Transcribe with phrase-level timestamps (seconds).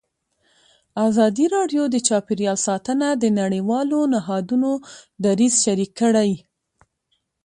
[1.07, 4.71] ازادي راډیو د چاپیریال ساتنه د نړیوالو نهادونو
[5.23, 6.31] دریځ شریک کړی.